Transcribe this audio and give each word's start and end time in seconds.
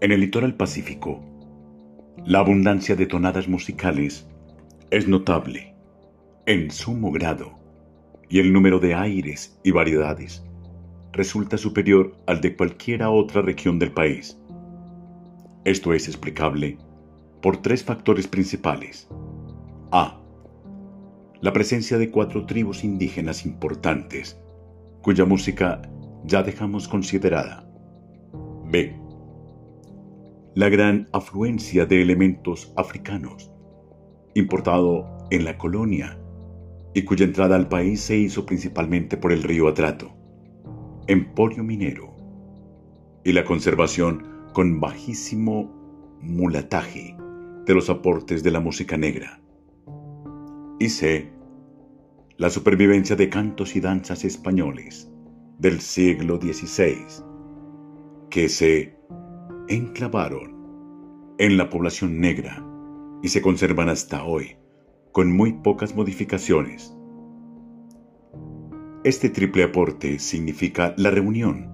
En 0.00 0.12
el 0.12 0.20
litoral 0.20 0.54
pacífico, 0.54 1.20
la 2.24 2.38
abundancia 2.38 2.94
de 2.94 3.06
tonadas 3.06 3.48
musicales 3.48 4.28
es 4.92 5.08
notable 5.08 5.74
en 6.46 6.70
sumo 6.70 7.10
grado 7.10 7.58
y 8.28 8.38
el 8.38 8.52
número 8.52 8.78
de 8.78 8.94
aires 8.94 9.58
y 9.64 9.72
variedades 9.72 10.44
resulta 11.12 11.58
superior 11.58 12.16
al 12.28 12.40
de 12.40 12.54
cualquiera 12.54 13.10
otra 13.10 13.42
región 13.42 13.80
del 13.80 13.90
país. 13.90 14.38
Esto 15.64 15.92
es 15.92 16.06
explicable 16.06 16.78
por 17.42 17.56
tres 17.56 17.82
factores 17.82 18.28
principales. 18.28 19.08
A. 19.90 20.20
La 21.40 21.52
presencia 21.52 21.98
de 21.98 22.12
cuatro 22.12 22.46
tribus 22.46 22.84
indígenas 22.84 23.44
importantes, 23.44 24.38
cuya 25.02 25.24
música 25.24 25.82
ya 26.22 26.44
dejamos 26.44 26.86
considerada. 26.86 27.68
B 28.70 29.07
la 30.58 30.68
gran 30.68 31.08
afluencia 31.12 31.86
de 31.86 32.02
elementos 32.02 32.72
africanos, 32.74 33.52
importado 34.34 35.06
en 35.30 35.44
la 35.44 35.56
colonia, 35.56 36.18
y 36.92 37.04
cuya 37.04 37.26
entrada 37.26 37.54
al 37.54 37.68
país 37.68 38.00
se 38.00 38.16
hizo 38.16 38.44
principalmente 38.44 39.16
por 39.16 39.30
el 39.30 39.44
río 39.44 39.68
Atrato, 39.68 40.10
emporio 41.06 41.62
minero, 41.62 42.12
y 43.22 43.34
la 43.34 43.44
conservación 43.44 44.48
con 44.52 44.80
bajísimo 44.80 46.18
mulataje 46.20 47.16
de 47.64 47.74
los 47.74 47.88
aportes 47.88 48.42
de 48.42 48.50
la 48.50 48.58
música 48.58 48.96
negra. 48.96 49.40
Y 50.80 50.88
C. 50.88 51.30
La 52.36 52.50
supervivencia 52.50 53.14
de 53.14 53.28
cantos 53.28 53.76
y 53.76 53.80
danzas 53.80 54.24
españoles 54.24 55.08
del 55.60 55.80
siglo 55.80 56.40
XVI, 56.40 56.96
que 58.28 58.48
se 58.48 58.98
enclavaron 59.68 60.57
en 61.38 61.56
la 61.56 61.70
población 61.70 62.20
negra 62.20 62.64
y 63.22 63.28
se 63.28 63.40
conservan 63.40 63.88
hasta 63.88 64.24
hoy, 64.24 64.56
con 65.12 65.30
muy 65.30 65.52
pocas 65.52 65.94
modificaciones. 65.94 66.94
Este 69.04 69.30
triple 69.30 69.62
aporte 69.62 70.18
significa 70.18 70.94
la 70.96 71.10
reunión 71.10 71.70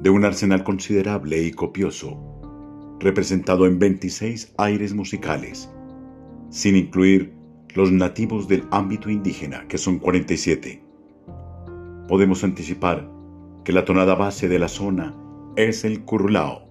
de 0.00 0.10
un 0.10 0.24
arsenal 0.24 0.62
considerable 0.62 1.42
y 1.42 1.50
copioso, 1.50 2.96
representado 3.00 3.66
en 3.66 3.80
26 3.80 4.54
aires 4.58 4.94
musicales, 4.94 5.68
sin 6.50 6.76
incluir 6.76 7.34
los 7.74 7.90
nativos 7.90 8.46
del 8.46 8.64
ámbito 8.70 9.10
indígena, 9.10 9.66
que 9.66 9.78
son 9.78 9.98
47. 9.98 10.84
Podemos 12.06 12.44
anticipar 12.44 13.10
que 13.64 13.72
la 13.72 13.84
tonada 13.84 14.14
base 14.14 14.46
de 14.46 14.60
la 14.60 14.68
zona 14.68 15.16
es 15.56 15.84
el 15.84 16.04
curulao, 16.04 16.68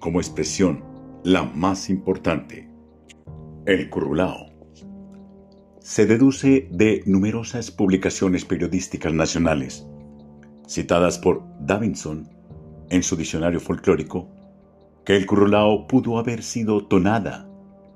como 0.00 0.18
expresión 0.18 0.89
la 1.24 1.42
más 1.44 1.90
importante. 1.90 2.70
El 3.66 3.90
currulao 3.90 4.46
se 5.80 6.06
deduce 6.06 6.68
de 6.70 7.02
numerosas 7.04 7.70
publicaciones 7.70 8.44
periodísticas 8.44 9.12
nacionales, 9.12 9.86
citadas 10.66 11.18
por 11.18 11.42
Davinson 11.60 12.28
en 12.88 13.02
su 13.02 13.16
diccionario 13.16 13.60
folclórico, 13.60 14.28
que 15.04 15.16
el 15.16 15.26
currulao 15.26 15.86
pudo 15.86 16.18
haber 16.18 16.42
sido 16.42 16.86
tonada 16.86 17.48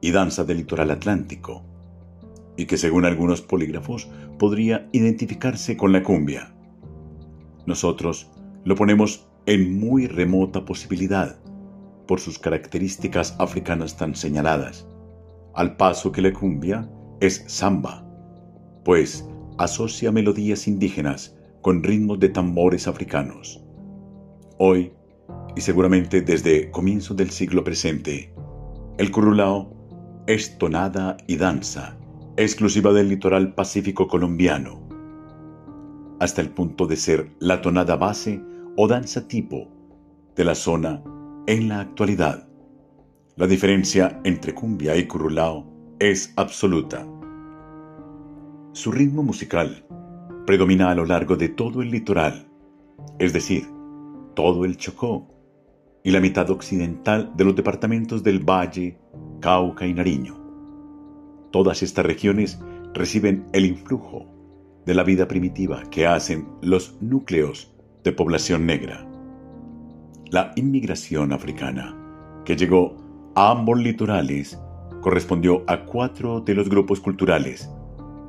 y 0.00 0.10
danza 0.10 0.42
del 0.44 0.58
litoral 0.58 0.90
atlántico, 0.90 1.62
y 2.56 2.66
que 2.66 2.76
según 2.76 3.04
algunos 3.04 3.40
polígrafos 3.40 4.08
podría 4.38 4.88
identificarse 4.92 5.76
con 5.76 5.92
la 5.92 6.02
cumbia. 6.02 6.52
Nosotros 7.66 8.30
lo 8.64 8.74
ponemos 8.74 9.28
en 9.46 9.78
muy 9.78 10.06
remota 10.06 10.64
posibilidad, 10.64 11.41
por 12.06 12.20
sus 12.20 12.38
características 12.38 13.36
africanas 13.38 13.96
tan 13.96 14.14
señaladas, 14.14 14.86
al 15.54 15.76
paso 15.76 16.12
que 16.12 16.22
la 16.22 16.32
cumbia 16.32 16.88
es 17.20 17.44
samba, 17.46 18.06
pues 18.84 19.28
asocia 19.58 20.10
melodías 20.12 20.66
indígenas 20.66 21.36
con 21.60 21.82
ritmos 21.82 22.18
de 22.18 22.28
tambores 22.28 22.88
africanos. 22.88 23.64
Hoy, 24.58 24.92
y 25.54 25.60
seguramente 25.60 26.20
desde 26.20 26.70
comienzos 26.70 27.16
del 27.16 27.30
siglo 27.30 27.62
presente, 27.62 28.34
el 28.98 29.10
curulao 29.10 29.72
es 30.26 30.58
tonada 30.58 31.16
y 31.26 31.36
danza 31.36 31.96
exclusiva 32.36 32.92
del 32.92 33.08
litoral 33.08 33.54
pacífico 33.54 34.08
colombiano, 34.08 34.88
hasta 36.18 36.40
el 36.40 36.50
punto 36.50 36.86
de 36.86 36.96
ser 36.96 37.30
la 37.40 37.60
tonada 37.60 37.96
base 37.96 38.42
o 38.76 38.88
danza 38.88 39.28
tipo 39.28 39.68
de 40.34 40.44
la 40.44 40.54
zona 40.54 41.02
en 41.46 41.68
la 41.68 41.80
actualidad, 41.80 42.48
la 43.36 43.48
diferencia 43.48 44.20
entre 44.22 44.54
cumbia 44.54 44.96
y 44.96 45.08
curulao 45.08 45.66
es 45.98 46.32
absoluta. 46.36 47.04
Su 48.72 48.92
ritmo 48.92 49.24
musical 49.24 49.84
predomina 50.46 50.90
a 50.90 50.94
lo 50.94 51.04
largo 51.04 51.34
de 51.34 51.48
todo 51.48 51.82
el 51.82 51.90
litoral, 51.90 52.46
es 53.18 53.32
decir, 53.32 53.66
todo 54.34 54.64
el 54.64 54.76
Chocó 54.76 55.26
y 56.04 56.12
la 56.12 56.20
mitad 56.20 56.48
occidental 56.50 57.32
de 57.36 57.44
los 57.44 57.56
departamentos 57.56 58.22
del 58.22 58.38
Valle, 58.38 58.98
Cauca 59.40 59.84
y 59.84 59.94
Nariño. 59.94 60.38
Todas 61.50 61.82
estas 61.82 62.06
regiones 62.06 62.60
reciben 62.94 63.46
el 63.52 63.66
influjo 63.66 64.26
de 64.86 64.94
la 64.94 65.02
vida 65.02 65.26
primitiva 65.26 65.82
que 65.90 66.06
hacen 66.06 66.46
los 66.60 66.96
núcleos 67.00 67.74
de 68.04 68.12
población 68.12 68.64
negra 68.64 69.11
la 70.32 70.50
inmigración 70.56 71.30
africana, 71.34 71.94
que 72.46 72.56
llegó 72.56 72.96
a 73.34 73.50
ambos 73.50 73.78
litorales, 73.78 74.58
correspondió 75.02 75.62
a 75.66 75.84
cuatro 75.84 76.40
de 76.40 76.54
los 76.54 76.70
grupos 76.70 77.00
culturales 77.00 77.70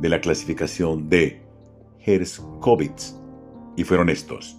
de 0.02 0.10
la 0.10 0.20
clasificación 0.20 1.08
de 1.08 1.42
Herskovitz, 2.06 3.16
y 3.78 3.86
fueron 3.86 4.10
estos: 4.10 4.58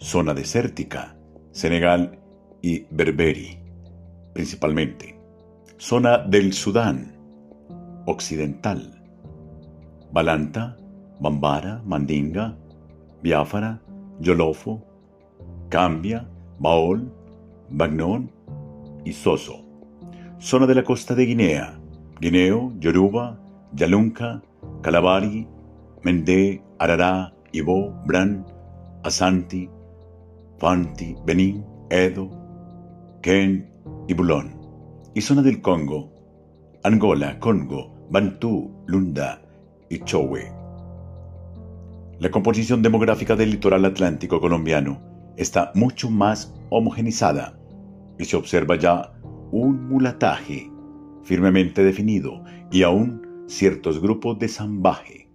zona 0.00 0.34
desértica, 0.34 1.16
Senegal 1.52 2.18
y 2.60 2.86
Berberi, 2.90 3.60
principalmente, 4.34 5.16
zona 5.76 6.18
del 6.18 6.52
Sudán 6.52 7.16
occidental, 8.06 9.00
Balanta, 10.10 10.76
Bambara, 11.20 11.80
Mandinga, 11.86 12.58
Biafara, 13.22 13.80
Yolofo, 14.18 14.84
Cambia, 15.68 16.28
Baol, 16.58 17.12
Bagnón 17.70 18.30
y 19.04 19.12
Soso. 19.12 19.64
Zona 20.38 20.66
de 20.66 20.74
la 20.74 20.84
costa 20.84 21.14
de 21.14 21.26
Guinea, 21.26 21.78
Guineo, 22.20 22.72
Yoruba, 22.78 23.38
Yalunca, 23.72 24.42
Calabari, 24.82 25.46
Mendé, 26.02 26.62
Arará, 26.78 27.32
Ibo, 27.52 27.92
Bran, 28.06 28.46
Asanti, 29.04 29.68
Fanti, 30.58 31.16
Benín, 31.24 31.64
Edo, 31.90 32.30
Ken 33.22 33.70
y 34.06 34.14
Bulón. 34.14 34.58
Y 35.14 35.20
zona 35.20 35.42
del 35.42 35.60
Congo, 35.60 36.12
Angola, 36.84 37.38
Congo, 37.38 38.06
Bantú, 38.10 38.84
Lunda 38.86 39.42
y 39.88 39.98
Chowe. 40.00 40.52
La 42.20 42.30
composición 42.30 42.82
demográfica 42.82 43.36
del 43.36 43.50
litoral 43.50 43.84
atlántico 43.84 44.40
colombiano 44.40 45.07
está 45.38 45.70
mucho 45.74 46.10
más 46.10 46.52
homogenizada 46.68 47.58
y 48.18 48.24
se 48.24 48.36
observa 48.36 48.76
ya 48.76 49.12
un 49.52 49.88
mulataje 49.88 50.70
firmemente 51.22 51.82
definido 51.82 52.42
y 52.70 52.82
aún 52.82 53.44
ciertos 53.46 54.00
grupos 54.00 54.38
de 54.38 54.48
zambaje. 54.48 55.30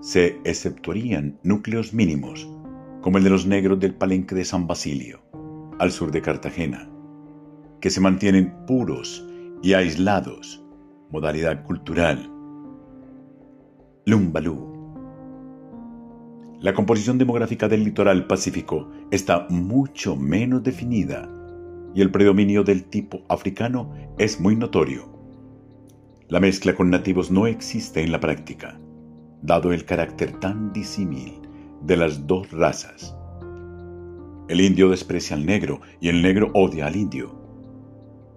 Se 0.00 0.38
exceptuarían 0.44 1.38
núcleos 1.42 1.92
mínimos, 1.92 2.48
como 3.00 3.18
el 3.18 3.24
de 3.24 3.30
los 3.30 3.46
negros 3.46 3.80
del 3.80 3.94
palenque 3.94 4.34
de 4.34 4.44
San 4.44 4.66
Basilio, 4.66 5.22
al 5.78 5.90
sur 5.90 6.12
de 6.12 6.22
Cartagena, 6.22 6.88
que 7.80 7.90
se 7.90 8.00
mantienen 8.00 8.54
puros 8.66 9.26
y 9.62 9.72
aislados, 9.72 10.62
modalidad 11.10 11.64
cultural. 11.64 12.30
Lumbalú 14.04 14.75
la 16.60 16.72
composición 16.72 17.18
demográfica 17.18 17.68
del 17.68 17.84
litoral 17.84 18.26
pacífico 18.26 18.90
está 19.10 19.46
mucho 19.50 20.16
menos 20.16 20.62
definida 20.62 21.28
y 21.94 22.00
el 22.00 22.10
predominio 22.10 22.64
del 22.64 22.84
tipo 22.84 23.24
africano 23.28 23.92
es 24.18 24.40
muy 24.40 24.56
notorio. 24.56 25.12
La 26.28 26.40
mezcla 26.40 26.74
con 26.74 26.90
nativos 26.90 27.30
no 27.30 27.46
existe 27.46 28.02
en 28.02 28.10
la 28.10 28.20
práctica, 28.20 28.80
dado 29.42 29.72
el 29.72 29.84
carácter 29.84 30.32
tan 30.40 30.72
disímil 30.72 31.40
de 31.82 31.96
las 31.96 32.26
dos 32.26 32.50
razas. 32.52 33.14
El 34.48 34.60
indio 34.60 34.88
desprecia 34.88 35.36
al 35.36 35.44
negro 35.44 35.80
y 36.00 36.08
el 36.08 36.22
negro 36.22 36.50
odia 36.54 36.86
al 36.86 36.96
indio. 36.96 37.34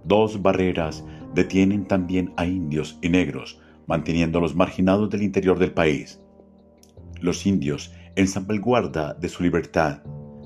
Dos 0.04 0.42
barreras 0.42 1.04
detienen 1.34 1.86
también 1.86 2.32
a 2.36 2.44
indios 2.44 2.98
y 3.02 3.08
negros, 3.08 3.60
manteniéndolos 3.86 4.54
marginados 4.54 5.08
del 5.10 5.22
interior 5.22 5.58
del 5.58 5.72
país. 5.72 6.20
Los 7.20 7.46
indios 7.46 7.92
en 8.16 8.28
salvaguarda 8.28 9.14
de 9.14 9.28
su 9.28 9.42
libertad, 9.42 10.02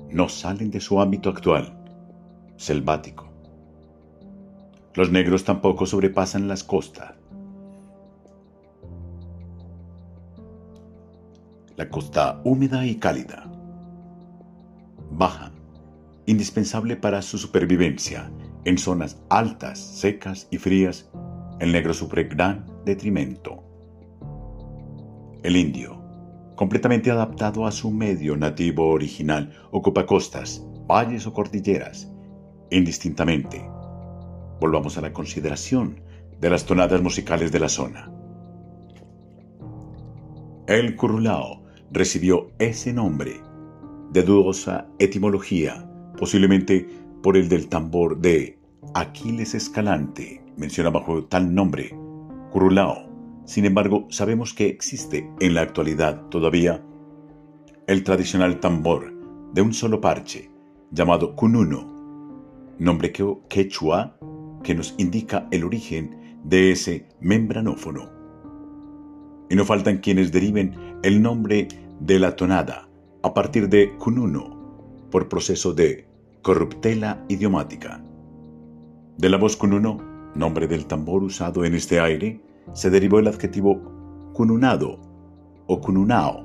no 0.09 0.29
salen 0.29 0.71
de 0.71 0.79
su 0.79 1.01
ámbito 1.01 1.29
actual, 1.29 1.77
selvático, 2.57 3.31
Los 4.93 5.11
negros 5.11 5.43
tampoco 5.43 5.85
sobrepasan 5.85 6.47
las 6.47 6.63
costas. 6.63 7.15
La 11.75 11.89
costa 11.89 12.39
húmeda 12.45 12.85
y 12.85 12.95
cálida. 12.95 13.51
Baja, 15.11 15.51
indispensable 16.25 16.95
para 16.95 17.21
su 17.21 17.37
supervivencia 17.37 18.31
en 18.63 18.77
zonas 18.77 19.21
altas, 19.29 19.79
secas 19.79 20.47
y 20.49 20.57
frías, 20.57 21.09
el 21.59 21.71
negro 21.71 21.93
sufre 21.93 22.23
gran 22.23 22.65
detrimento. 22.85 23.63
El 25.43 25.55
indio, 25.57 25.94
completamente 26.55 27.11
adaptado 27.11 27.65
a 27.65 27.71
su 27.71 27.91
medio 27.91 28.35
nativo 28.37 28.87
original, 28.87 29.51
ocupa 29.71 30.05
costas, 30.05 30.65
valles 30.87 31.27
o 31.27 31.33
cordilleras, 31.33 32.11
indistintamente. 32.69 33.61
Volvamos 34.59 34.97
a 34.97 35.01
la 35.01 35.13
consideración 35.13 36.01
de 36.39 36.49
las 36.49 36.65
tonadas 36.65 37.01
musicales 37.01 37.51
de 37.51 37.59
la 37.59 37.69
zona. 37.69 38.11
El 40.67 40.95
curulao 40.95 41.63
recibió 41.91 42.51
ese 42.59 42.91
nombre, 42.93 43.41
de 44.11 44.23
dudosa 44.23 44.87
etimología, 44.99 45.89
posiblemente 46.17 46.87
por 47.21 47.37
el 47.37 47.49
del 47.49 47.67
tambor 47.67 48.19
de 48.19 48.57
Aquiles 48.93 49.53
Escalante, 49.55 50.43
menciona 50.57 50.89
bajo 50.89 51.25
tal 51.25 51.53
nombre, 51.53 51.95
curulao. 52.51 53.14
Sin 53.45 53.65
embargo, 53.65 54.07
sabemos 54.09 54.53
que 54.53 54.67
existe 54.67 55.29
en 55.39 55.53
la 55.53 55.61
actualidad 55.61 56.27
todavía 56.29 56.83
el 57.87 58.03
tradicional 58.03 58.59
tambor 58.59 59.13
de 59.53 59.61
un 59.61 59.73
solo 59.73 60.01
parche, 60.01 60.49
llamado 60.91 61.35
cununo, 61.35 62.75
nombre 62.79 63.13
quechua 63.47 64.17
que 64.63 64.73
nos 64.73 64.95
indica 64.97 65.47
el 65.51 65.63
origen 65.63 66.39
de 66.43 66.71
ese 66.71 67.07
membranófono. 67.21 68.09
Y 69.49 69.55
no 69.55 69.63
faltan 69.63 69.99
quienes 69.99 70.31
deriven 70.31 70.99
el 71.03 71.21
nombre 71.21 71.67
de 71.99 72.19
la 72.19 72.35
tonada 72.35 72.89
a 73.21 73.33
partir 73.33 73.69
de 73.69 73.95
cununo 73.97 75.07
por 75.11 75.29
proceso 75.29 75.73
de 75.73 76.07
corruptela 76.41 77.23
idiomática. 77.29 78.03
De 79.17 79.29
la 79.29 79.37
voz 79.37 79.55
cununo, 79.55 79.99
nombre 80.35 80.67
del 80.67 80.87
tambor 80.87 81.23
usado 81.23 81.63
en 81.63 81.75
este 81.75 81.99
aire, 81.99 82.41
se 82.73 82.89
derivó 82.89 83.19
el 83.19 83.27
adjetivo 83.27 83.81
cununado 84.33 84.99
o 85.67 85.81
cununao 85.81 86.43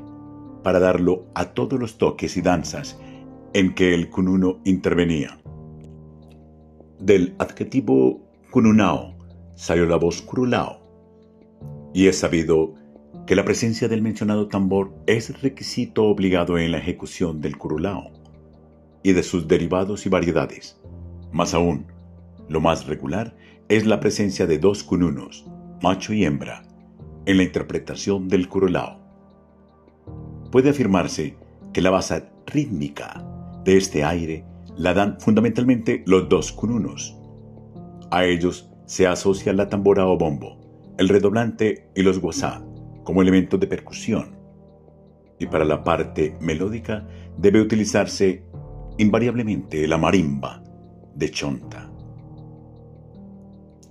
para 0.63 0.79
darlo 0.79 1.27
a 1.35 1.53
todos 1.53 1.79
los 1.79 1.99
toques 1.99 2.37
y 2.37 2.43
danzas 2.43 2.99
en 3.53 3.75
que 3.75 3.95
el 3.95 4.11
cununo 4.11 4.61
intervenía. 4.65 5.41
Del 6.99 7.35
adjetivo 7.39 8.21
cununao 8.51 9.15
salió 9.55 9.87
la 9.87 9.97
voz 9.97 10.23
curulao, 10.23 10.81
y 11.93 12.07
es 12.07 12.19
sabido 12.19 12.75
que 13.27 13.35
la 13.35 13.45
presencia 13.45 13.89
del 13.89 14.03
mencionado 14.03 14.49
tambor 14.49 14.93
es 15.07 15.41
requisito 15.43 16.05
obligado 16.05 16.59
en 16.59 16.73
la 16.73 16.79
ejecución 16.79 17.41
del 17.41 17.59
curulao 17.59 18.11
y 19.03 19.13
de 19.13 19.23
sus 19.23 19.49
derivados 19.49 20.07
y 20.07 20.09
variedades. 20.09 20.81
Más 21.33 21.55
aún, 21.55 21.87
lo 22.49 22.61
más 22.61 22.87
regular 22.87 23.37
es 23.69 23.87
la 23.87 24.01
presencia 24.01 24.47
de 24.47 24.59
dos 24.59 24.83
cununos, 24.83 25.47
macho 25.83 26.13
y 26.13 26.25
hembra, 26.25 26.63
en 27.27 27.37
la 27.37 27.43
interpretación 27.43 28.29
del 28.29 28.49
curulao. 28.49 28.99
Puede 30.51 30.71
afirmarse 30.71 31.37
que 31.73 31.81
la 31.81 31.91
base 31.91 32.25
rítmica 32.47 33.25
de 33.65 33.77
este 33.77 34.05
aire 34.05 34.45
la 34.77 34.95
dan 34.95 35.21
fundamentalmente 35.21 36.03
los 36.07 36.29
dos 36.29 36.53
cununos. 36.53 37.17
A 38.11 38.25
ellos 38.25 38.71
se 38.87 39.07
asocia 39.07 39.53
la 39.53 39.69
tambora 39.69 40.07
o 40.07 40.19
bombo, 40.19 40.59
el 40.99 41.09
redoblante 41.09 41.91
y 41.95 42.03
los 42.03 42.19
guasá 42.19 42.65
como 43.05 43.23
elementos 43.23 43.61
de 43.61 43.67
percusión. 43.67 44.37
Y 45.39 45.47
para 45.47 45.65
la 45.65 45.85
parte 45.85 46.37
melódica 46.41 47.07
debe 47.39 47.61
utilizarse 47.61 48.45
invariablemente 48.99 49.87
la 49.87 49.97
marimba 49.97 50.63
de 51.15 51.31
chonta. 51.31 51.91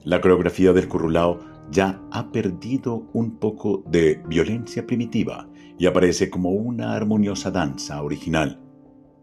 La 0.03 0.21
coreografía 0.21 0.73
del 0.73 0.87
currulao 0.87 1.48
ya 1.71 2.01
ha 2.11 2.31
perdido 2.31 3.07
un 3.13 3.37
poco 3.37 3.83
de 3.87 4.21
violencia 4.27 4.85
primitiva 4.85 5.47
y 5.77 5.85
aparece 5.85 6.29
como 6.29 6.49
una 6.49 6.93
armoniosa 6.93 7.51
danza 7.51 8.01
original, 8.01 8.59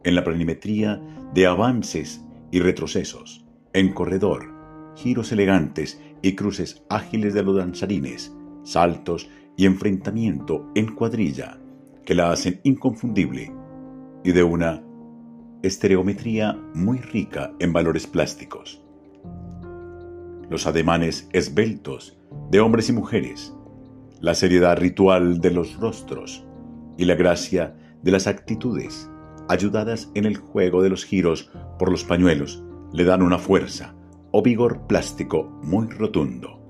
en 0.05 0.15
la 0.15 0.25
planimetría 0.25 1.03
de 1.35 1.47
avances 1.47 2.25
y 2.51 2.61
retrocesos, 2.61 3.45
en 3.73 3.93
corredor, 3.93 4.55
giros 4.95 5.33
elegantes 5.33 6.01
y 6.23 6.35
cruces 6.35 6.85
ágiles 6.89 7.35
de 7.35 7.43
los 7.43 7.57
danzarines, 7.57 8.35
saltos 8.63 9.29
y 9.57 9.67
enfrentamiento 9.67 10.71
en 10.75 10.95
cuadrilla 10.95 11.59
que 12.05 12.15
la 12.15 12.31
hacen 12.31 12.61
inconfundible 12.63 13.53
y 14.25 14.33
de 14.33 14.43
una 14.43 14.83
estereometría 15.63 16.57
muy 16.75 16.99
rica 16.99 17.53
en 17.59 17.73
valores 17.73 18.07
plásticos 18.07 18.86
los 20.51 20.67
ademanes 20.67 21.29
esbeltos 21.33 22.19
de 22.51 22.61
hombres 22.61 22.89
y 22.89 22.93
mujeres, 22.93 23.55
la 24.21 24.35
seriedad 24.35 24.77
ritual 24.77 25.41
de 25.41 25.51
los 25.51 25.77
rostros 25.77 26.45
y 26.97 27.05
la 27.05 27.15
gracia 27.15 27.77
de 28.03 28.11
las 28.11 28.27
actitudes, 28.27 29.11
ayudadas 29.49 30.11
en 30.15 30.25
el 30.25 30.37
juego 30.37 30.83
de 30.83 30.91
los 30.91 31.05
giros 31.05 31.51
por 31.79 31.91
los 31.91 32.05
pañuelos, 32.05 32.65
le 32.93 33.05
dan 33.05 33.23
una 33.23 33.39
fuerza 33.39 33.95
o 34.33 34.43
vigor 34.43 34.87
plástico 34.87 35.45
muy 35.63 35.89
rotundo. 35.89 36.66